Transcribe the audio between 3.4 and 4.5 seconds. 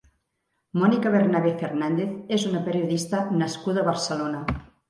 nascuda a Barcelona.